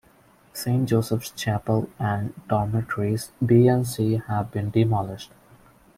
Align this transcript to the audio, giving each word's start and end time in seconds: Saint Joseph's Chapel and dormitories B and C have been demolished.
Saint 0.53 0.87
Joseph's 0.89 1.29
Chapel 1.35 1.87
and 1.99 2.33
dormitories 2.49 3.31
B 3.45 3.67
and 3.67 3.85
C 3.85 4.19
have 4.27 4.49
been 4.49 4.71
demolished. 4.71 5.29